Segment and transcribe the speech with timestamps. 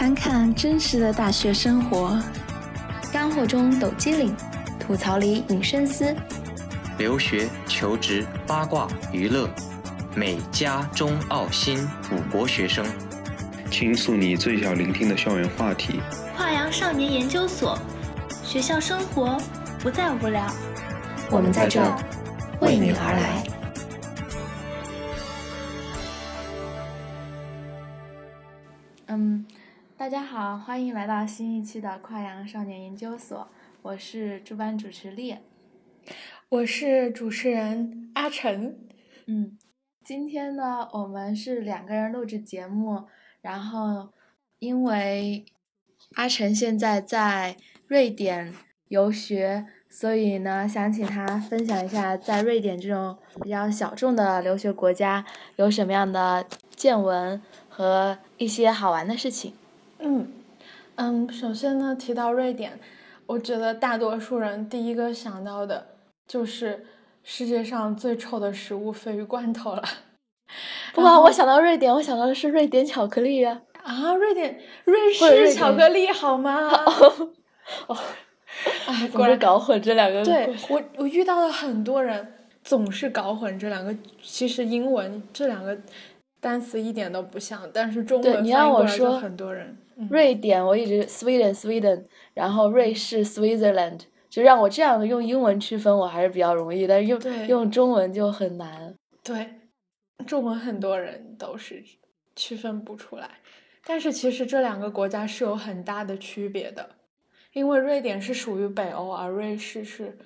[0.00, 2.18] 看看真实的大学生活，
[3.12, 4.34] 干货中抖机灵，
[4.78, 6.16] 吐槽里引深思。
[6.96, 9.46] 留学、求职、八卦、娱乐，
[10.14, 12.82] 美加中澳新五国学生，
[13.70, 16.00] 倾诉你最想聆听的校园话题。
[16.34, 17.78] 跨洋少年研究所，
[18.42, 19.36] 学校生活
[19.80, 20.50] 不再无聊，
[21.30, 21.78] 我们在这
[22.62, 23.49] 为你而来。
[30.00, 33.46] 大家好，欢迎来到新一期的跨洋少年研究所，
[33.82, 35.36] 我是主班主持丽。
[36.48, 38.78] 我是主持人阿晨。
[39.26, 39.58] 嗯，
[40.02, 43.08] 今天呢，我们是两个人录制节目，
[43.42, 44.08] 然后
[44.58, 45.44] 因为
[46.14, 48.54] 阿晨现在在瑞典
[48.88, 59.52] 游学，所以呢，想请他分享一下在瑞典这种比较小众的留学国家有什么样的见闻和一些好玩的事情。
[60.00, 60.32] 嗯
[60.96, 62.78] 嗯，首先呢，提到瑞典，
[63.26, 65.86] 我觉得大多数人第一个想到的。
[66.26, 66.86] 就是
[67.24, 69.82] 世界上最臭的食物——鲱鱼罐头了。
[70.94, 73.62] 不啊，我想到瑞典，我想到的是瑞典巧克力啊！
[73.82, 76.70] 啊，瑞典瑞士巧克力好吗？
[77.88, 77.96] 哦，
[78.86, 80.24] 哎， 总是搞混这两个。
[80.24, 83.92] 对我，我遇到了很多人，总是搞混这两个。
[84.22, 85.76] 其实英文这两个
[86.40, 89.76] 单词一点都不像，但是中文你让我说很多人。
[90.08, 94.02] 瑞典，我一直 Sweden Sweden，然后瑞士 Switzerland。
[94.30, 98.94] 就让我这样用英文区分，我还是比较容易，但是用用中文就很难。
[99.24, 99.54] 对，
[100.24, 101.82] 中文很多人都是
[102.36, 103.28] 区分不出来，
[103.84, 106.90] 但是其实这两个国家是有很大的区别的，
[107.52, 110.16] 因为瑞典是属于北欧，而瑞士是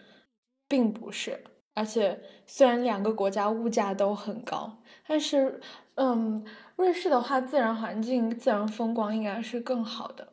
[0.69, 1.43] 并不是。
[1.73, 5.61] 而且虽然两个国家物价都很高，但是
[5.95, 6.45] 嗯，
[6.77, 10.29] 瑞士的话，自然环境、自然风光应该是更好的。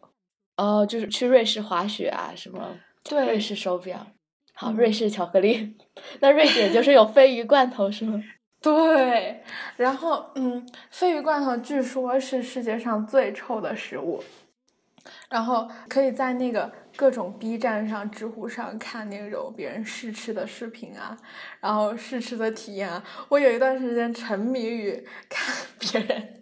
[0.58, 2.78] 哦，就是去瑞士滑雪啊，什么？
[3.04, 4.06] 对，瑞士手表，
[4.54, 5.76] 好，瑞士巧克力，
[6.22, 8.22] 那瑞典就是有鲱鱼罐头是吗？
[8.62, 9.44] 对，
[9.78, 14.24] 然后嗯，鲱鱼罐头据说是世界上最臭的食物，
[15.30, 21.18] 然后可以在那个各种 B 站上、知乎上看那种别人试吃的视频啊，
[21.60, 23.04] 然后试吃的体验啊。
[23.30, 26.42] 我有一段时间沉迷于看 别人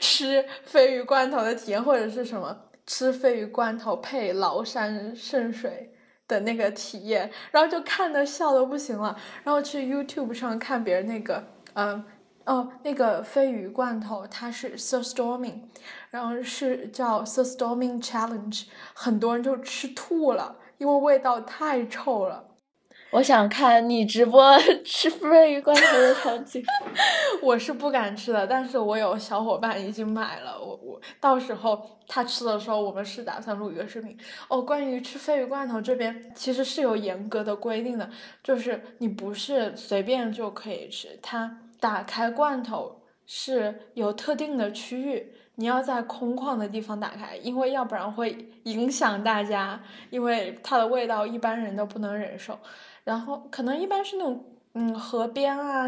[0.00, 2.64] 吃鲱鱼罐头的体验，或者是什么。
[2.90, 5.92] 吃鲱鱼罐头配崂山圣水
[6.26, 9.14] 的那个体验，然后就看的笑的不行了。
[9.44, 11.44] 然后去 YouTube 上看别人那个，
[11.74, 12.02] 嗯，
[12.48, 15.60] 哦，那个鲱鱼罐头，它是 Surstorming，
[16.10, 18.64] 然后是叫 Surstorming Challenge，
[18.94, 22.46] 很多人就吃吐了，因为味道太臭了。
[23.12, 26.64] 我想看你直播 吃鲱鱼罐头的场景，
[27.42, 34.16] 我是不敢吃的，但是我有小伙伴已经买了，我我到时候他吃的时候，我们是打算录一个视频。
[34.48, 38.08] 哦，关于吃鲱鱼罐头这边其实是有严格的规定的，
[38.42, 49.80] 就是你不是随便就可以吃，它打开罐头是有特定的区域，你要在空旷的地方打开，因为要不然会影响大家，
[50.10, 52.58] 因为它的味道一般人都不能忍受。
[53.04, 54.44] 然后可能一般是那种
[54.74, 55.86] 嗯河边啊、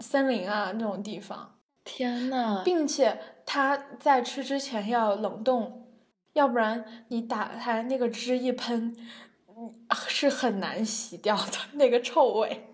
[0.00, 1.56] 森林啊那种地方。
[1.82, 2.62] 天呐！
[2.64, 5.88] 并且它在吃之前要冷冻，
[6.34, 8.94] 要不然你打开那个汁一喷，
[10.06, 12.66] 是很难洗掉的那个臭味。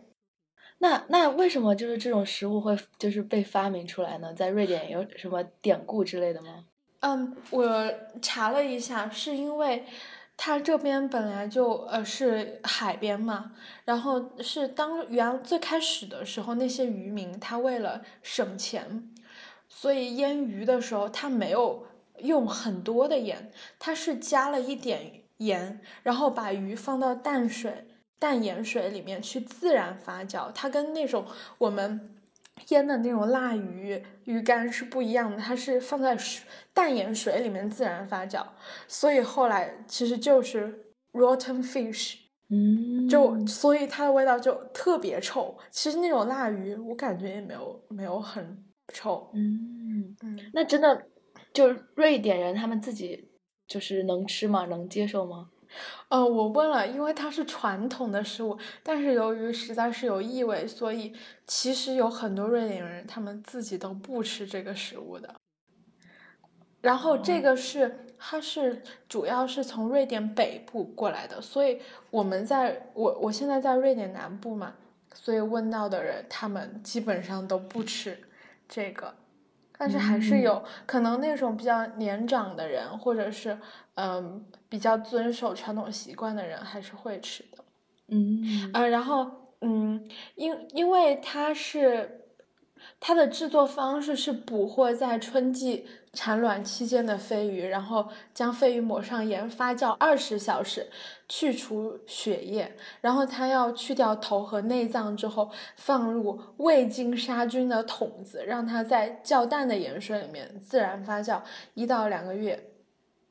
[0.79, 4.33] 那那为什么就是这种食物会就是被发明出来呢？
[4.35, 6.65] 在瑞典有什么典故之类的吗？
[7.01, 9.85] 嗯，我查了一下，是因为。
[10.39, 13.53] 它这边本来就呃是海边嘛，
[13.87, 19.11] 然后是当原最开始的时候，那些渔民他为了省钱，
[19.67, 21.87] 所以腌鱼的时候他没有
[22.19, 27.87] 用很多的盐，他是加了一点盐，然后把鱼放到淡水、
[28.19, 31.25] 淡盐水里面去自然发酵，它跟那种
[31.59, 32.13] 我们。
[32.69, 36.43] 腌的那种腊鱼鱼干是不一样的，它是放在水
[36.73, 38.43] 淡盐水里面自然发酵，
[38.89, 42.15] 所以后来其实就是 rotten fish，
[42.49, 45.55] 嗯，就所以它的味道就特别臭。
[45.71, 51.07] 其实那种腊鱼我感觉也没有没有很臭，嗯嗯，那真的
[51.53, 53.29] 就瑞典人他们自己
[53.69, 54.65] 就是能吃吗？
[54.65, 55.51] 能接受吗？
[56.09, 61.13] 呃，我问了，因为它是传统的食物，但是由于实在是有异味，所以
[61.47, 65.35] 其实有很多瑞典人他们自己都不吃这个食物的。
[66.81, 71.81] 然后这个是它是主要是从瑞典北部过来的，所以
[72.11, 74.75] 我们在我我现在在瑞典南部嘛，
[75.13, 78.17] 所以问到的人他们基本上都不吃
[78.69, 79.13] 这个。
[79.79, 83.59] 但是还是有可能那种比较年长的人，或者是
[83.95, 87.65] 嗯比较遵守传统习惯的人，还是会吃的。
[88.09, 89.31] 嗯呃，然后
[89.61, 92.23] 嗯，因因为它是
[93.01, 95.87] 它的制作方式是捕获在春季
[96.17, 100.89] 产卵期间的鲱鱼，然后将鲱鱼抹上盐发酵二十小时，
[101.29, 111.43] 去除血液，然后它要去掉头和内脏之后，放入未经杀菌的桶子，让它在较淡的盐水里面自然发酵
[111.75, 112.71] 一到两个月。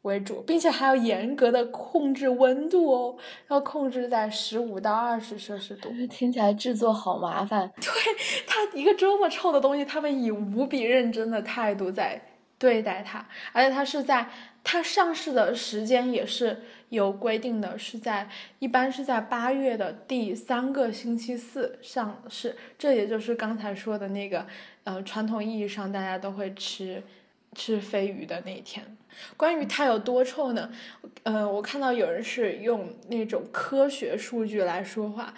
[0.03, 3.17] 为主，并且还要严格的控制温度哦，
[3.49, 5.89] 要控制在十五到二十摄氏度。
[6.07, 7.67] 听起来制作好麻烦。
[7.81, 7.89] 对
[8.45, 12.21] 它一个这么臭的东西，他们以无比认真的态度在
[12.57, 14.29] 对待它，而且它是在
[14.63, 18.29] 它上市的时间也是有规定的，是在
[18.59, 24.45] 一般是在八月的第三个星期四上市，这也就是刚才说的那个
[24.85, 27.03] 呃传统意义上大家都会吃
[27.53, 28.97] 吃飞鱼的那一天。
[29.37, 30.71] 关于它有多臭呢？
[31.23, 35.33] 呃，我看到有人是用那种科学数据来说话。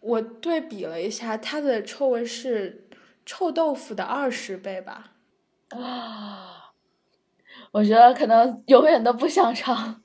[0.00, 2.84] 我对比了一下，它的臭味是
[3.26, 5.12] 臭豆腐的二十倍吧。
[5.70, 6.72] 啊，
[7.72, 10.02] 我觉得可能永远都不想尝。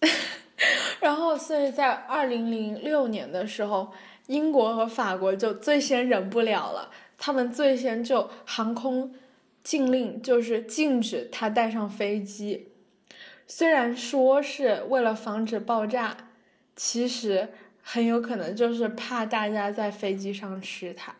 [1.00, 3.92] 然后，所以在二零零六年的时候，
[4.26, 9.14] 英国和法国就最先忍不了了，他们最先就航空
[9.64, 12.68] 禁令，就是禁止他带上飞机。
[13.48, 16.16] 虽然说是为了防止爆炸，
[16.76, 17.48] 其实
[17.82, 21.14] 很有可能就是怕大家在飞机上吃它。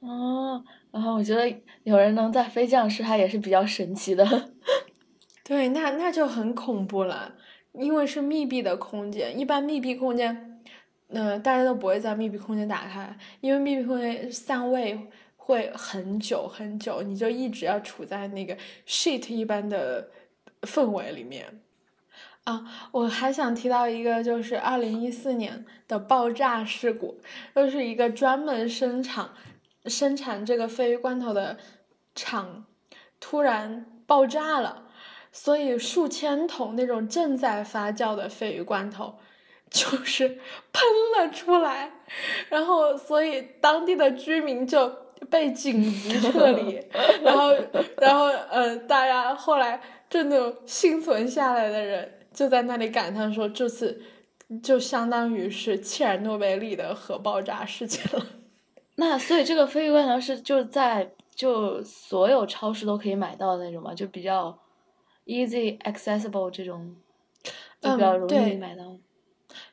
[0.00, 1.54] 哦，然后我觉得
[1.84, 4.24] 有人能在飞机上吃它也是比较神奇的。
[5.44, 7.34] 对，那那就很恐怖了，
[7.72, 10.60] 因为是密闭的空间，一般密闭空间，
[11.08, 14.98] 呃，大家都不会在密闭空间打开，因为密闭空间散味
[15.36, 18.56] 会很久很久，你就一直要处在那个
[18.86, 20.10] shit 一般的
[20.62, 21.60] 氛围里面。
[22.42, 27.20] 啊，我还想提到一个，就是二零一四年的爆炸事故，
[27.54, 29.30] 就是一个专门生产
[29.88, 31.56] 生产这个鲱鱼罐头的
[32.14, 32.66] 厂
[33.20, 34.84] 突然爆炸了。
[35.32, 39.18] 所以数千桶那种正在发酵的鲱鱼罐头，
[39.68, 40.26] 就是
[40.72, 40.82] 喷
[41.18, 41.92] 了出来，
[42.48, 44.88] 然后所以当地的居民就
[45.28, 46.80] 被紧急撤离，
[47.22, 47.52] 然后
[47.98, 49.78] 然后呃，大家后来
[50.08, 54.00] 就那种幸存下来的人就在那里感叹说，这次
[54.62, 58.26] 就相当于是切尔诺贝利的核爆炸事件了。
[58.96, 63.94] 那所以这个鲱鱼罐头是就在就所有超市都可以买到的那种嘛？
[63.94, 64.58] 就比较。
[65.26, 66.94] easy accessible 这种
[67.80, 68.96] 就比较容易买到。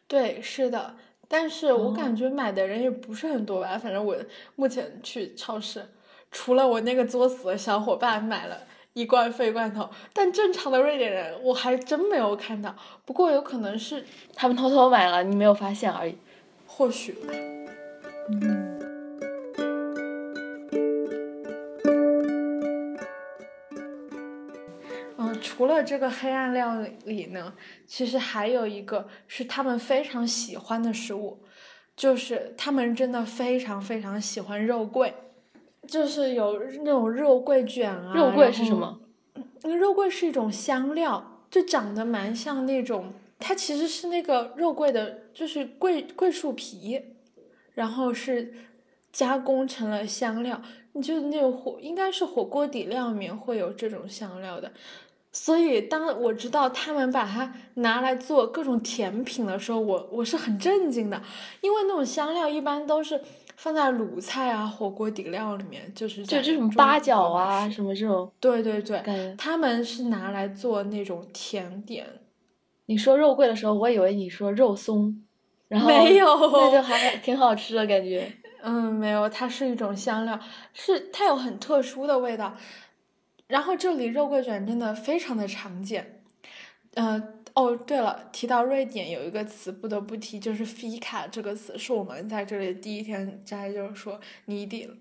[0.07, 0.95] 对，是的，
[1.27, 3.77] 但是我感觉买的人也不是很多吧。
[3.77, 4.17] 反正我
[4.55, 5.85] 目前去超市，
[6.31, 8.61] 除了我那个作死的小伙伴买了
[8.93, 12.75] 一罐鲱鱼罐头，但正常的瑞典人我还真没有看到。
[13.05, 14.03] 不过有可能是
[14.33, 16.17] 他们偷偷买了，你没有发现而已。
[16.65, 17.31] 或许吧。
[18.29, 18.62] 嗯。
[25.55, 27.53] 除了这个黑暗料理呢，
[27.85, 31.43] 其实还有一个是他们非常喜欢的食物，
[31.95, 35.13] 就是他们真的非常非常喜欢肉桂，
[35.87, 38.15] 就是有那种肉桂卷啊。
[38.15, 38.99] 肉桂是什么？
[39.61, 46.99] 肉桂是一种香料，就长得蛮像那种，它其实是那个肉桂的，就是桂桂树皮，
[47.75, 48.55] 然后是
[49.11, 50.59] 加工成了香料。
[50.95, 54.71] 你就那种火，应该是火锅底料里面会有这种香料的。
[55.35, 61.19] 所以，当我知道他们把它拿来做各种甜品的时候，我我是很震惊的，
[61.61, 63.19] 因为那种香料一般都是
[63.57, 68.31] 放在卤菜啊、火锅底料里面，就是就这种八角啊什么这种。
[68.39, 72.05] 对对对，他们是拿来做那种甜点。
[72.85, 75.23] 你说肉桂的时候，我以为你说肉松，
[75.67, 78.31] 然后没有， 那就还 挺好吃的感觉。
[78.61, 80.39] 嗯，没有，它是一种香料，
[80.73, 82.55] 是它有很特殊的味道。
[83.53, 86.23] 然后这里肉桂卷真的非常的常见，
[86.95, 87.21] 呃，
[87.53, 94.99] 哦，对了，提到瑞典有一个词不得不提，就是 “fika” 这个词，是我们在这里第一天摘，就是说你一定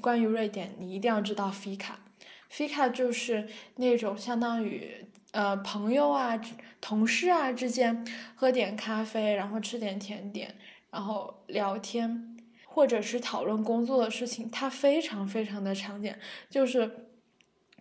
[0.00, 3.46] 关于瑞典，你一定要知道 “fika”，“fika” 就是
[3.76, 6.40] 那种相当于呃朋友啊、
[6.80, 10.52] 同事啊之间喝点咖啡，然后吃点甜点，
[10.90, 12.36] 然后聊天，
[12.66, 16.18] 或者是讨论工作的事情，它非常非常的常见，
[16.50, 17.03] 就是。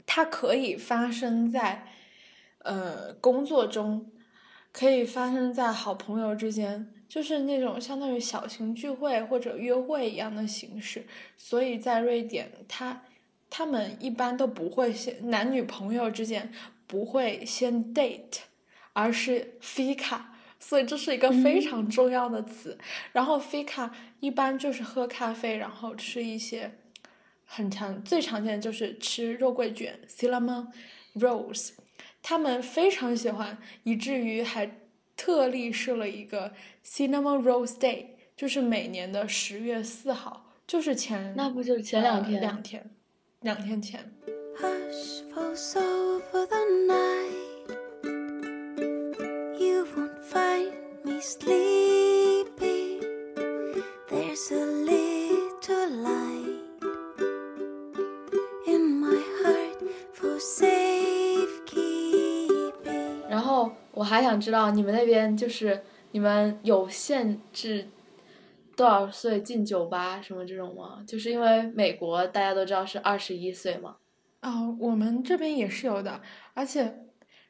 [0.05, 1.87] 它可以发生在，
[2.59, 4.11] 呃，工作中，
[4.71, 11.05] 可以发生在好朋友之间，就是那种相当于小型聚会或者约会一样的形式。
[11.37, 13.03] 所以在瑞典，他
[13.49, 16.51] 他们一般都不会先男女朋友之间
[16.87, 18.39] 不会先 date，
[18.93, 20.21] 而是 fika，
[20.59, 22.77] 所以这是一个非常重要的词。
[23.11, 26.79] 然后 fika 一般就是喝咖啡，然后吃一些
[27.55, 30.67] 很常最常见的就是吃肉桂卷 cinnamon
[31.13, 31.69] rolls，
[32.23, 34.79] 他们非常喜欢，以至于还
[35.15, 36.51] 特例设了一个
[36.83, 42.41] cinnamon rolls day，就是每年的十月四号，就是前那不就是前两天？
[42.41, 42.89] 呃两天，
[43.41, 44.11] 两天前。
[44.59, 47.69] Hush falls over the night.
[49.59, 50.71] You won't find
[51.03, 52.99] me sleeping.
[54.09, 54.82] There's a
[64.03, 65.81] 我还想知道你们那边就是
[66.11, 67.87] 你们有限制
[68.75, 71.01] 多少岁进酒吧什么这种吗？
[71.07, 73.95] 就是因为美国大家都知道是二十一岁嘛。
[74.41, 76.19] 哦，我们这边也是有的，
[76.53, 77.05] 而且，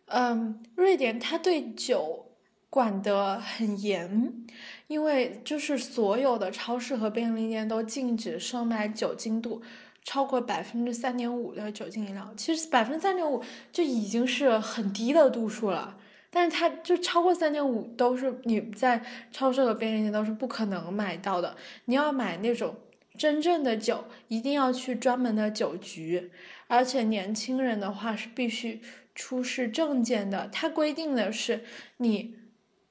[0.06, 2.28] 嗯，瑞典它对酒
[2.70, 4.46] 管得很严，
[4.86, 9.60] 因为就是所有的超市和便利店都禁止售卖酒精度
[10.04, 12.32] 超过百分之三点五的酒精饮料。
[12.38, 13.42] 其实百分之三点五
[13.72, 15.98] 就已经是很低的度数了，
[16.36, 21.56] 但是它就超过三点五都是你在超市和便利店都是不可能买到的。
[21.86, 22.76] 你要买那种
[23.16, 26.32] 真正的酒，一定要去专门的酒局。
[26.68, 28.82] 而且年轻人的话是必须
[29.14, 31.64] 出示证件的，它规定的是
[31.98, 32.36] 你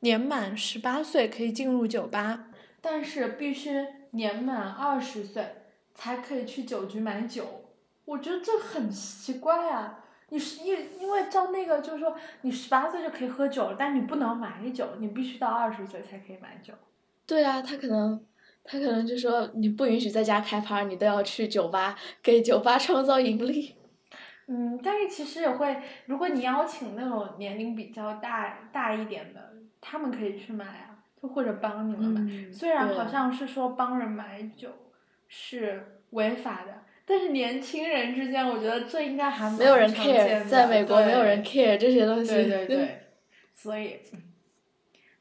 [0.01, 2.47] 年满十八岁可以进入酒吧，
[2.81, 5.47] 但是必须年满二十岁
[5.95, 7.65] 才可以去酒局买酒。
[8.05, 10.02] 我觉得这很奇怪啊！
[10.33, 16.73] 你是因因为照那个就是说你十八岁就可以喝酒了，但你不能买酒，你必须到二十岁才可以买酒。
[17.27, 18.19] 对啊，他可能
[18.65, 23.75] 他可能就说你不允许在家开趴，你都要去酒吧给酒吧创造盈利。
[24.49, 32.21] 嗯，但是其实也会，如果你邀请那种年龄比较大大一点的，他们可以去买啊，就或者帮你们买。
[32.23, 34.71] 嗯虽然好像是说帮人买酒
[35.29, 42.33] 是违法的，但是年轻人之间，我觉得这应该还没有人 care，在美国没有人对 care 这些东西。
[42.33, 43.03] 对对 对，
[43.53, 43.99] 所以，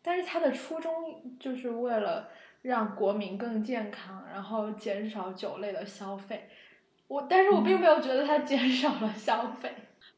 [0.02, 0.92] 但是他的初衷
[1.40, 2.30] 就是为了
[2.62, 6.48] 让国民更健康，然后减少酒类的消费。
[7.08, 9.70] 我，但是我并没有觉得他减少了消费。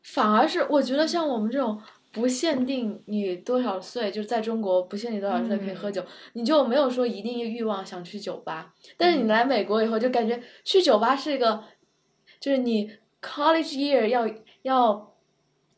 [0.04, 1.82] 反而是我觉得像我们这种
[2.14, 8.72] 不限定你多少岁，就是在中国不限你多少岁可以喝酒，你就没有说一定欲望想去酒吧。
[8.96, 11.64] 但是你来美国以后，就感觉去酒吧是一个，
[12.40, 14.30] 就是你 college year 要
[14.62, 15.16] 要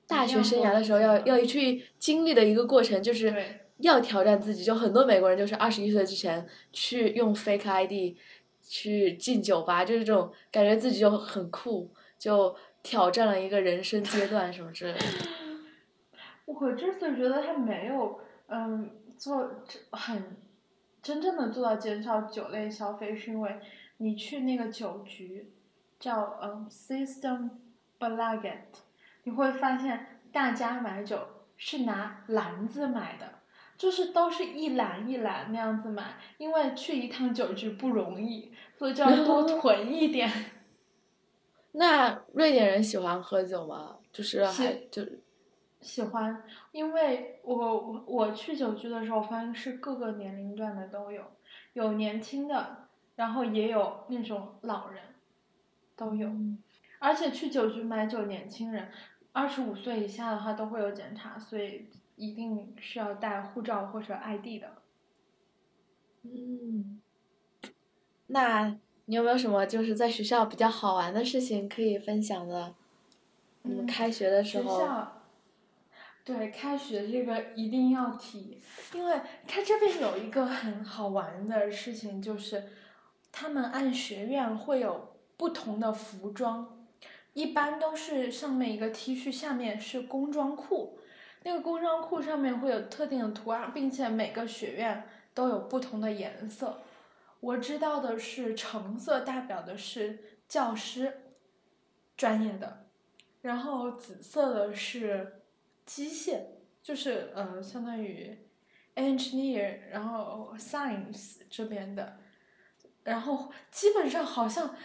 [0.06, 3.34] 大学生涯的时候要要去经历的一个过程，就是
[3.77, 4.62] 要挑战自己。
[4.62, 8.13] 就很多美国人就是二十一岁之前去用 fake ID
[8.62, 11.89] 去进酒吧，就是这种感觉自己就很酷，
[12.20, 15.00] 就挑战了一个人生阶段什么之类的。
[16.46, 19.50] 我之所以觉得他没有嗯做
[19.92, 20.38] 很
[21.02, 23.60] 真正的做到减少酒类消费，是因为
[23.98, 25.52] 你去那个酒局
[26.00, 27.50] 叫嗯 System
[28.00, 28.60] Belaget，
[29.24, 31.20] 你会发现大家买酒
[31.58, 33.36] 是拿篮子买的。
[33.78, 40.32] 就是都是一篮一篮那样子买，因为去一趟酒局不容易，所以就要多 囤一点。
[41.74, 43.98] 那瑞典人喜欢喝酒吗？
[44.14, 45.22] 就是还喜就是
[45.86, 51.24] 喜欢，因为我我我去酒局的时候，发现是各个年龄段的都有，
[51.74, 55.04] 有年轻的，然后也有那种老人，
[55.96, 56.27] 都有。
[56.98, 58.89] 而且去酒局买酒，年轻人
[59.32, 64.74] 二十五岁以下的话都会有检查，所以一定是要带护照或者 ID 的。
[66.24, 67.00] 嗯，
[68.27, 68.75] 那
[69.06, 72.74] 你有没有什么就是在学校比较好玩的事情可以分享的？
[73.62, 75.22] 你们嗯开学的时学候，校，
[76.25, 78.60] 对，开学这个一定要提，
[78.94, 82.63] 因为它这边有一个很好玩的事情，就是
[83.32, 86.88] 他们按学院会有不同的服装，
[87.34, 90.98] 一般都是上面一个 T 恤，下面是工装裤，
[91.44, 96.82] 那个工装裤上面会有特定的图案，并且每个学院都有不同的颜色。
[97.39, 101.22] 我知道的是橙色代表的是教师，
[102.17, 102.88] 专业的。
[103.44, 105.44] 然后紫色的是
[105.86, 106.39] 机械，
[106.82, 108.38] 就是呃，相当于
[108.96, 112.18] engineer，然后 science 这边的，
[113.04, 114.75] 然后基本上好像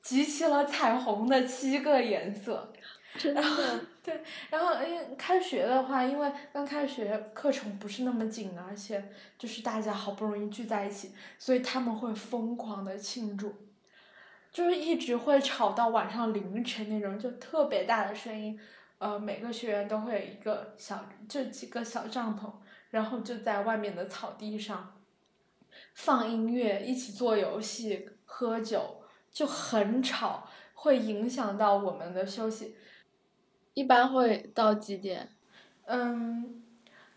[0.00, 2.72] 集齐了彩虹的七个颜色。
[3.18, 9.04] 真然后的对，然后因为开学的话，因为刚开学课程不是那么紧，而且
[9.36, 13.54] 就是大家好不容易聚在一起，所以他们会疯狂的庆祝。
[14.50, 18.58] 就是一直会吵到晚上凌晨那种，就特别大的声音。
[19.02, 22.48] 呃，每个学员都会有一个小，就几个小帐篷，
[22.90, 25.02] 然后就在外面的草地上
[25.92, 32.76] 放音乐，一起做游戏、喝酒，就很吵，会影响到我们的休息。
[33.74, 35.30] 一般会到几点？
[35.86, 36.62] 嗯，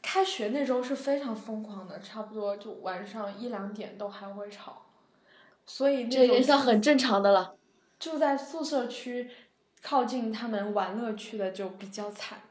[0.01, 4.87] 开学那周是非常疯狂的，差不多就晚上一两点都还会吵，
[5.67, 7.55] 所以这那种也算很正常的了。
[7.99, 9.29] 住在宿舍区，
[9.87, 12.41] 靠近他们玩乐区的就比较惨。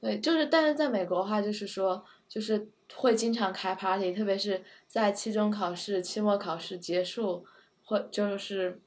[0.00, 7.46] 对，就是但是在美国的话，就是说，就是会经常开 party，特别是在期中考试、期末考试结束，
[7.84, 8.80] 会就是，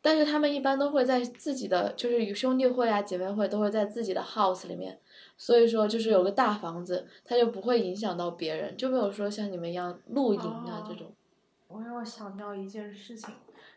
[0.00, 4.98] 但是他们一般都会在自己的，就是有兄弟会啊、姐妹会都会在自己的 house 里面，
[5.38, 11.14] 所以说就是有个大房子，他就不会影响到别人，就没有说像你们一样露营啊、这哦种。
[11.68, 13.32] 我有想到一件事情，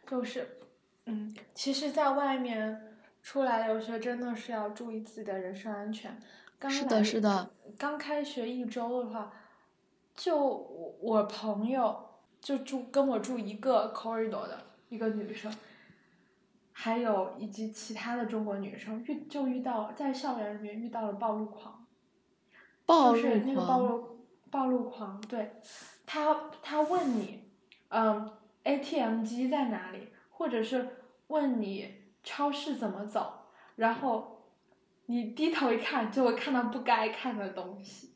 [0.09, 0.57] 就是，
[1.05, 2.94] 嗯，其实，在外面
[3.25, 6.15] 出来留学真的是要注意自己的人身安全。
[6.59, 7.49] 刚是的是的。
[7.75, 9.33] 刚开学一周的话，
[10.15, 12.05] 就我我朋友
[12.39, 15.51] 就住跟我住一个 corridor 的一个女生，
[16.71, 21.83] 还有以及其他的中国女生遇就遇到在校园里面遇到了暴露狂。
[22.85, 24.19] 暴就是那个暴，露
[24.51, 25.51] 暴露狂，对，
[26.05, 27.43] 他他问你，
[27.89, 28.31] 嗯
[28.63, 30.87] ，ATM 机在哪里，或者是
[31.29, 33.31] 问你超市怎么走，
[33.77, 34.43] 然后
[35.05, 38.11] 你低头一看就会看到不该看的东西，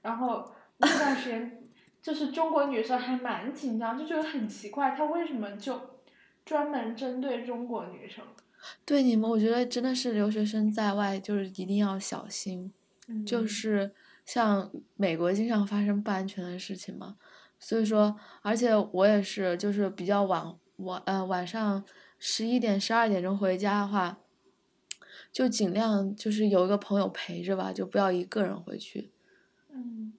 [0.00, 1.68] 然后那段时间
[2.00, 5.78] 就是中国女生还蛮紧张，就觉得很奇怪，她为什么就
[6.46, 8.24] 专门针对中国女生？
[8.86, 12.72] 对你们，我觉得真的是留学生在外就是一定要小心。
[13.26, 13.92] 就嗯是
[14.24, 17.16] 像美国经常发生不安全的事情嘛，
[17.58, 21.84] 所以说，而且我也是，就是比较晚晚呃晚上
[22.18, 24.20] 十一点十二点钟回家的话，
[25.32, 29.12] 就尽量就是有一个朋友陪着吧，就不要一个人回去。
[29.70, 30.14] 嗯，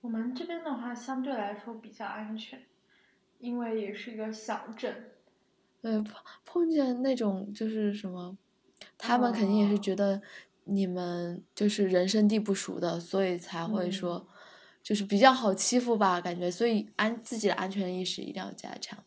[0.00, 2.62] 我们这边的话相对来说比较安全，
[3.38, 5.12] 因为也是一个小镇。
[5.80, 8.36] 对，碰碰见那种就是什么，
[8.98, 10.20] 他们肯定也是哦觉得
[10.64, 14.26] 你们就是人生地不熟的，所以才会嗯说，
[14.82, 18.98] 就是比较好欺负吧，感觉，所以安自己的安全意识一定要加强。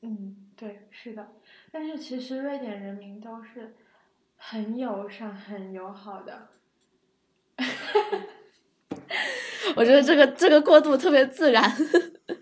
[0.00, 1.28] 嗯，对，是的。
[1.74, 3.74] 但是其实瑞典人民都是
[4.36, 6.48] 很友善、很友好的。
[9.74, 11.72] 我觉得这个这个过渡特别自然。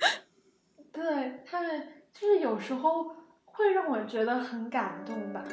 [0.92, 3.14] 对他们，就是有时候
[3.44, 5.44] 会让我觉得很感动吧。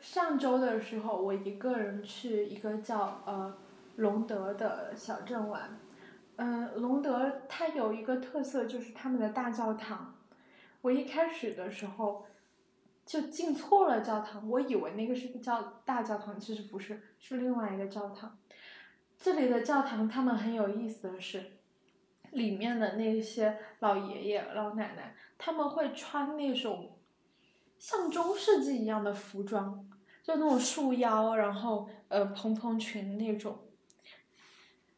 [0.00, 3.56] 上周的时候，我一个人去一个叫呃
[3.94, 5.78] 隆德的小镇玩。
[6.42, 10.14] 嗯、隆德它有一个特色，就是他们的大教堂。
[10.80, 12.24] 我一开始的时候
[13.04, 18.38] 就进错了教堂，我以为那个是个教大教堂，其实不是，是另外一个教堂。
[19.18, 21.44] 这里的教堂，他们很有意思的是，
[22.30, 26.96] 里面的那些老爷爷老奶奶，他们会穿那种
[27.78, 29.86] 像中世纪一样的服装，
[30.22, 33.58] 就那种束腰，然后呃蓬蓬裙那种。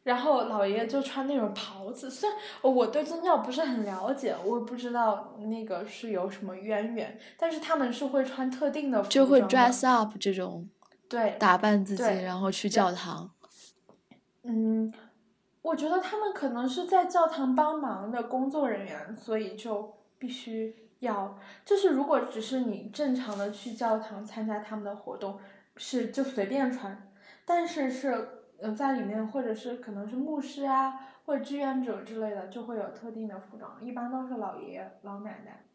[0.03, 10.69] 然后老爷爷就穿那种袍子，虽然我对宗教不是很了解，我也不知道那个是有什么渊源，但是他们是会穿特定的服装就会 dress up 这种。
[11.09, 13.29] 对打扮自己，然后去教堂。
[14.41, 14.91] 嗯，
[15.61, 25.37] 我觉得他们可能是在教堂帮忙的工作人员，所以就必须要，就是如果只是你正常的去教堂参加他们的活动，
[25.77, 27.11] 是就随便穿，
[27.45, 35.65] 但是是呃在里面或者是可能是牧师啊或者志愿者之类的，就会有特定的服装，一般都是老爷爷老奶奶。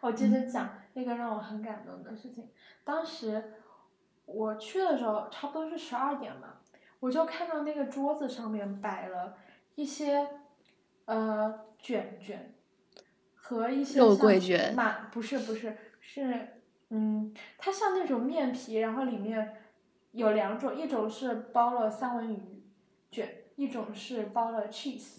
[0.00, 2.50] 我接着讲那个让我很感动的事情，
[2.82, 3.54] 当时
[4.24, 6.54] 我去的时候差不多是十二点嘛。
[6.98, 9.36] 我就看到那个桌子上面摆了
[9.74, 10.26] 一些
[11.04, 12.54] 呃卷卷
[13.34, 16.48] 和一些肉桂卷满不是不是是
[16.88, 19.56] 嗯，它像那种面皮，然后里面
[20.16, 22.64] 有两种，一种是包了三文鱼
[23.10, 25.18] 卷，一种是包了 cheese，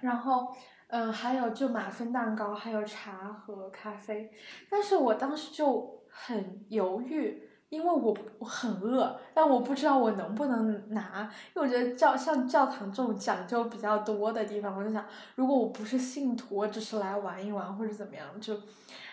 [0.00, 0.54] 然后
[0.88, 4.32] 嗯还有就马芬蛋糕，还有茶和咖啡，
[4.68, 7.44] 但是我当时就很犹豫。
[7.70, 18.58] 因为我我很饿，但我不知道我能不能拿，因为我觉得教像教堂这种讲究比较多的地方，我就想，如果我不是信徒，我只是来玩一玩或者怎么样，就，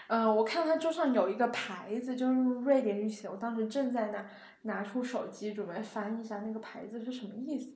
[0.08, 4.25] 嗯、我看他桌上有一个牌子，就是瑞典语写的，我当时正在那
[4.65, 7.73] 拿出手机准备翻一下那个牌子是什么意思，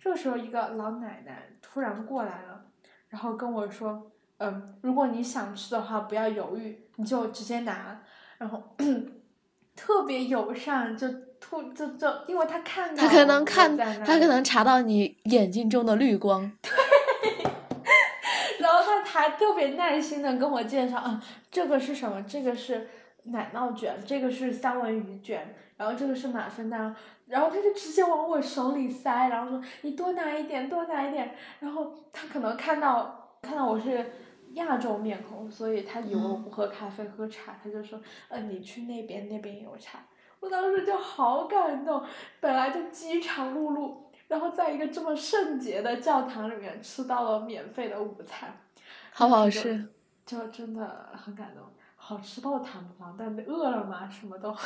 [0.00, 2.64] 这个时候，一个老奶奶突然过来了，
[3.08, 8.00] 然后跟我说：“嗯，如果你想吃的话，不要犹豫，你就直接拿。”
[8.38, 8.62] 然后
[9.76, 11.06] 特别友善，就
[11.40, 16.50] 突就就，因为他看到他可能看，他可能查到你眼睛中的绿光。
[16.62, 16.70] 对
[18.60, 22.22] 然后他还特别耐心的跟我介绍，啊，这个是什么？
[22.22, 22.88] 这个是
[23.24, 31.34] 奶酪卷，这个是三文鱼卷，然后这个是马芬蛋，然后他就直接往我手里塞，然后说你多拿一点，多拿一点。
[31.58, 34.12] 然后他可能看到看到我是
[34.52, 40.00] 亚洲面孔，所以他以为我不喝咖啡喝茶，他就说，呃，你去那边，那边有茶。
[40.40, 42.04] 我当时就好感动，
[42.40, 43.94] 本来就饥肠辘辘。
[44.28, 48.54] 然后在一个这么圣洁的教堂里面吃到了免费的午餐，
[49.14, 49.88] 好不好吃？
[50.26, 50.38] 就？
[50.38, 51.64] 就真的很感动，
[51.96, 54.54] 好吃到谈不上，但饿了嘛，什么都。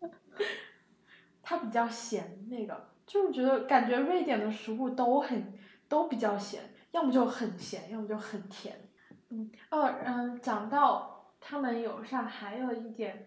[1.42, 5.52] 它比较咸，那个就是觉得感觉瑞典的食物都很
[5.88, 8.88] 都比较咸，要么就很咸，要么就很甜。
[9.30, 13.26] 嗯，哦，嗯，讲到他们友善，还有一点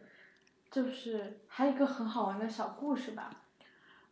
[0.71, 3.29] 就是还有一个很好玩的小故事吧。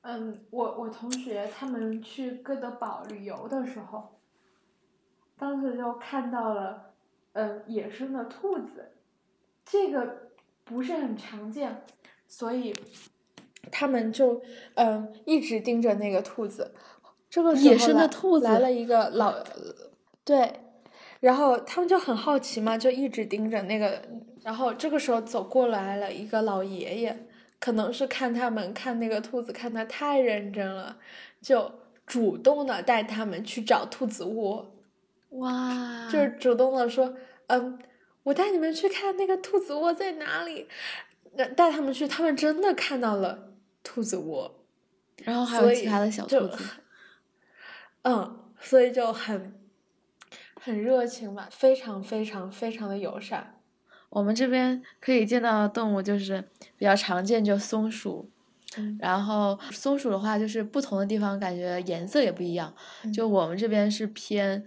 [0.01, 4.19] 嗯，我我同学他们去哥德堡旅游的时候，
[5.37, 6.93] 当时就看到了，
[7.33, 8.93] 嗯，野生的兔子，
[9.63, 10.31] 这个
[10.63, 11.83] 不是很常见，
[12.31, 12.73] 所以
[13.69, 14.41] 他们就
[14.75, 16.73] 嗯一直盯着那个兔子。
[17.29, 19.35] 这个时野生的兔子来了一个老，
[20.23, 20.61] 对，
[21.19, 24.01] 然后他们就很好奇嘛，就一直盯着那个，
[24.43, 27.27] 然后这个时候走过来了一个老爷爷。
[27.59, 30.97] 可能是看他们看那个兔子看的太认真了，
[31.43, 31.71] 就
[32.07, 34.73] 主动的带他们去找兔子窝，
[35.29, 37.13] 哇，就是主动的说，
[37.47, 37.77] 嗯，
[38.23, 40.67] 我带你们去看那个兔子窝在哪里，
[41.37, 44.63] 带带他们去，他们真的看到了兔子窝，
[45.23, 46.63] 然后还有其他的小兔子。
[48.03, 49.53] 嗯，所以就很
[50.59, 53.59] 很热情吧，非常非常非常的友善。
[54.09, 58.29] 我们这边可以见到的动物就是比较常见，就松鼠。
[58.77, 62.73] 嗯然后松鼠的话，就是不同的地方感觉颜色也不一样。
[63.13, 64.63] 就我们这边是偏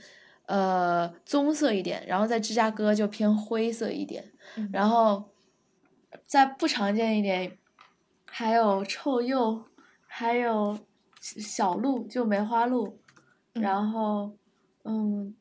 [0.47, 4.33] 呃棕色一点，然后在芝加哥就偏灰色一点。
[4.57, 5.31] 嗯然后
[6.35, 7.57] 再不常见一点，
[8.29, 9.63] 还有臭鼬，
[10.05, 10.77] 还有
[11.21, 12.99] 小鹿，就梅花鹿。
[13.53, 14.33] 然后，
[14.83, 15.33] 嗯，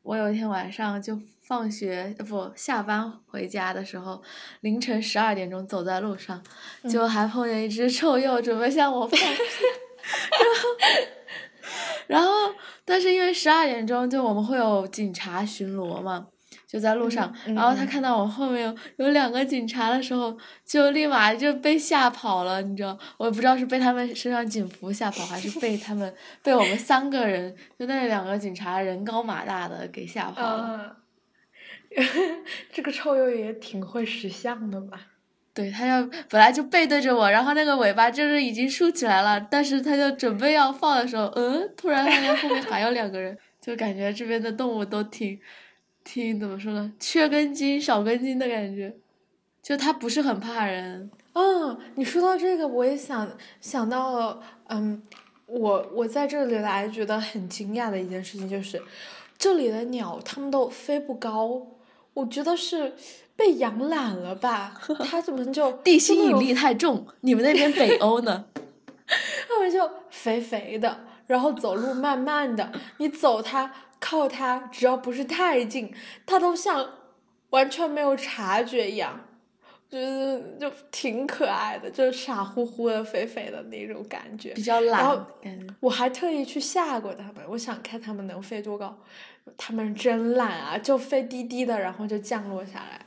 [0.00, 4.22] 我有一天晚上就放学呃不下班回家的时候，
[4.62, 6.42] 凌晨十二点钟走在路上，
[6.90, 9.20] 就还碰见一只臭鼬准备向我放屁，
[12.08, 12.30] 然后，然后
[12.86, 16.28] 但是因为十二点钟就我们会有警察巡逻嘛。
[16.70, 18.76] 就在路上，嗯然后他嗯看到我后面有
[19.06, 22.96] 有两个警察的时候，就立马就被吓跑了，你知道？
[23.16, 30.96] 我也不知道是被他们身上警服吓跑，还是被他们被我们三个人就那两个警察人高马大的给吓跑了。
[31.96, 32.04] 嗯，
[32.70, 35.00] 这个臭鼬也挺会识相的吧？
[35.54, 45.36] 对，他要本来就背对着我，然后那个尾巴就是已经竖起来了，但是他就准备要放的时候，嗯，突然发现后面还有两个人，就感觉这边的动物都挺
[46.10, 48.96] 挺怎么说呢，缺根筋少根筋的感觉，
[49.62, 51.10] 就它不是很怕人。
[51.34, 55.02] 嗯，你说到这个，我也想想到了，嗯，
[55.44, 58.82] 我我在这里来觉得很惊讶的一件事情就是，
[59.36, 61.66] 这里的鸟它们都飞不高，
[62.14, 62.94] 我觉得是
[63.36, 64.80] 被养懒了吧？
[65.04, 68.46] 它怎么就 地心引力太重，你们那边北 欧呢？
[69.46, 75.92] 它们就肥肥的，然后走路慢慢的，你走它靠它，只要不是太近，
[76.26, 76.88] 它都像
[77.50, 79.20] 完全没有察觉一样，
[79.88, 84.62] 就是就挺可爱的，就是傻乎乎的、肥肥的那种感觉比。
[84.62, 88.98] 较然后懒，我还特意去吓过它们，我想看它们能飞多高。
[89.56, 93.06] 它们真懒啊，就飞低低的，然后就降落下来。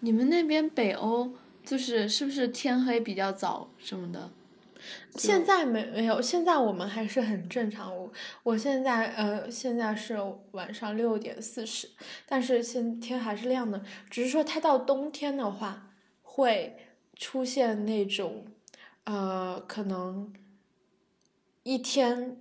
[0.00, 1.30] 你们那边北欧
[1.62, 4.30] 就是是不是天黑比较早什么的？
[5.16, 7.96] 现在没没有，现在我们还是很正常。
[7.96, 10.16] 我我现在呃，现在是
[10.52, 11.88] 晚上六点四十，
[12.26, 13.82] 但是现天还是亮的。
[14.10, 15.90] 只是说它到冬天的话，
[16.22, 16.76] 会
[17.14, 18.46] 出现那种
[19.04, 20.32] 呃，可能
[21.62, 22.36] 一天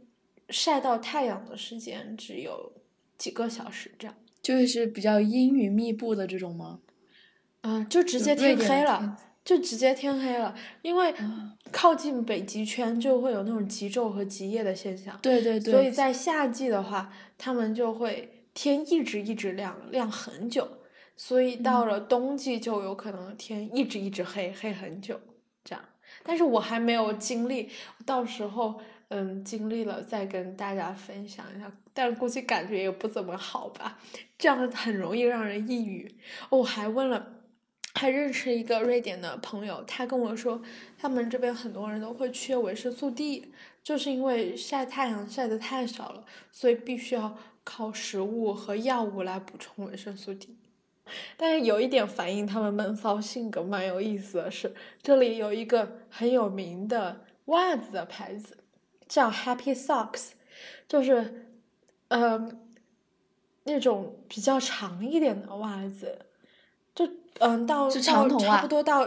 [0.50, 2.74] 晒到太阳的时间只有
[3.18, 4.16] 几个小时这样。
[4.42, 6.80] 就是比较阴云密布的这种吗？
[7.62, 15.18] 嗯、就直接天黑了就直接天黑了，因为啊靠近北极圈就会有那种极昼和极夜的现象。
[15.22, 20.68] 对对对，所以在夏季的话，他们就会天一直一直亮，亮很久。
[21.16, 25.18] 所以到嗯了冬季就有可能天一直一直黑，黑很久
[25.64, 25.82] 这样。
[26.24, 27.70] 但是我还没有经历，
[28.06, 33.98] 到时候嗯经历了再跟大家分享一下，但估计感觉也不怎么好吧，
[34.38, 36.06] 这样很容易让人抑郁。
[36.50, 37.36] 哦我还问了。
[37.98, 40.62] 还认识一个瑞典的朋友，他跟我说，
[41.00, 43.52] 他们这边很多人都会缺维生素 D，
[43.84, 50.56] 就是因为晒太阳晒得太少了，所以必须要靠食物和药物来补充维生素 D。
[51.38, 58.58] 但是有一点反映他们闷骚性格蛮有意思的是，这里有一个很有名的袜子的牌子，
[59.08, 60.34] 叫 Happy Socks，
[60.88, 61.48] 就是，
[62.10, 62.48] 呃，
[63.64, 66.27] 那种比较长一点的袜子，
[67.40, 69.06] 嗯到是到长筒袜差不多到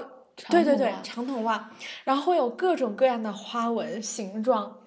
[0.49, 1.71] 对对对长筒袜
[2.05, 4.79] 然后会有各种各样的花纹形状，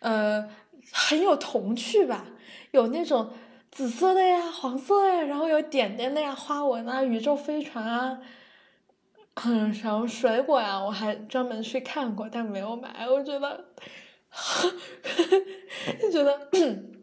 [0.00, 0.48] 呃，
[0.92, 2.26] 很有童趣吧，
[2.70, 3.30] 有那种
[3.72, 8.18] 紫色的呀、黄色呀，然后有点点的呀、花纹啊、宇宙飞船啊，
[9.44, 13.08] 嗯，然后水果呀，我还专门去看过，但没有买。
[13.08, 13.64] 我觉得，
[16.00, 16.48] 就觉得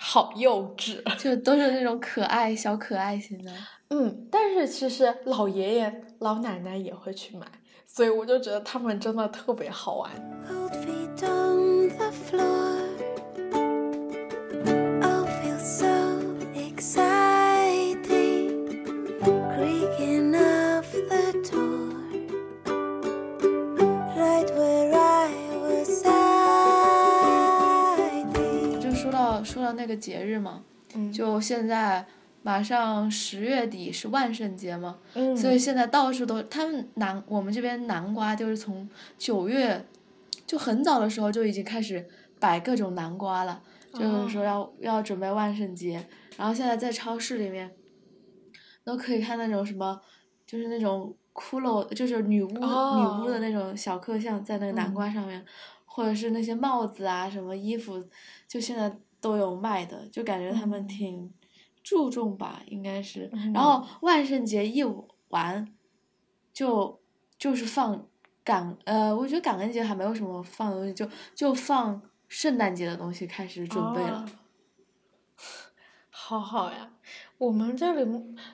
[0.00, 1.02] 好幼稚。
[1.20, 3.52] 就都是那种可爱小可爱型的。
[3.90, 7.46] 嗯，但是其实老爷爷、老奶奶也会去买，
[7.86, 10.10] 所以我就觉得他们真的特别好玩。
[29.72, 30.62] 那个节日嘛，
[30.94, 31.12] 嗯。
[31.12, 32.06] 就现在
[32.42, 39.84] 马上十月底是万圣节嘛，嗯，所以现在到处都，他们南我们这边南瓜就是从九月，
[40.46, 46.06] 就很早的时候就已经开始摆各种南瓜了，就是说要要准备万圣节，
[46.38, 47.70] 然后现在在超市里面，
[48.82, 50.00] 都可以看那种什么，
[50.46, 55.44] 就是那种骷髅，就是女巫、哦女巫的那种小刻像在那个南瓜上面，
[55.84, 58.02] 或者是那些帽子啊什么衣服，
[58.48, 61.32] 就现在都有卖的，就感觉他们嗯挺
[61.82, 63.28] 注重吧，应该是。
[63.32, 64.82] 嗯然后万圣节一
[65.28, 65.72] 完，
[66.52, 67.00] 就
[67.38, 68.06] 就是放
[68.42, 74.24] 感呃，我觉得感恩节还没有什么放的东西，就就放圣诞节的东西开始准备了。
[74.26, 74.30] 哦
[76.12, 76.88] 好好呀，
[77.38, 78.08] 我们这里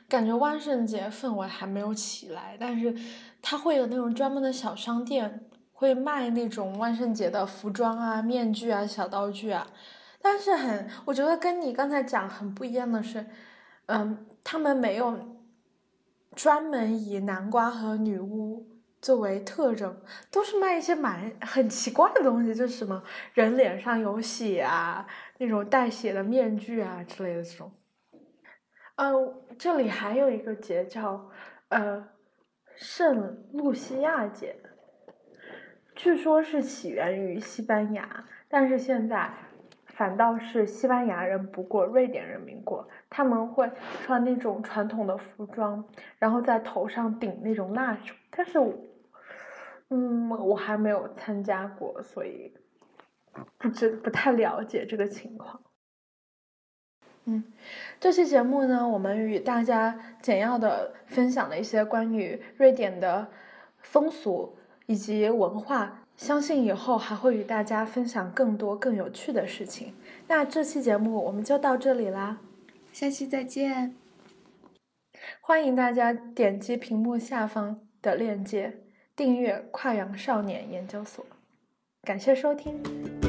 [0.08, 2.96] 感觉万圣节氛围还没有起来，但是
[3.42, 9.66] 它会有那种专门的小商店，会卖那种万圣节的服装啊、面具啊、小道具啊。
[10.28, 13.24] 但是很，我觉得跟你刚才讲很不一样的是，
[13.86, 15.16] 嗯，他们没有
[16.34, 18.66] 专门以南瓜和女巫
[19.00, 25.06] 作为特征，都是卖一些蛮很奇怪的东西，就是什么人脸上有血啊，
[25.38, 27.70] 那种带血的面具啊之类的这种。
[28.96, 29.12] 呃，
[29.56, 31.30] 这里还有一个节叫
[31.68, 32.08] 呃
[32.74, 34.56] 圣露西亚节，
[35.94, 39.32] 据说是起源于西班牙，但是现在
[39.96, 42.86] 反倒是西班牙人不过，瑞典人民过。
[43.08, 43.70] 他们会
[44.02, 45.82] 穿那种传统的服装，
[46.18, 48.74] 然后在头上顶那种蜡烛，但是我，
[49.88, 52.52] 嗯，我还没有参加过，所以
[53.56, 55.62] 不知不太了解这个情况。
[57.24, 57.42] 嗯，
[57.98, 63.26] 这期节目呢，我们与大家简要的分享了一些关于瑞典的
[63.78, 69.94] 风俗以及文化，相信以后还会与大家分享更多更有趣的事情。
[70.28, 72.38] 那这期节目我们就到这里啦，
[72.92, 73.94] 下期再见。
[75.40, 78.80] 欢迎大家点击屏幕下方的链接
[79.14, 81.24] 订阅跨洋少年研究所，
[82.02, 83.25] 感谢收听。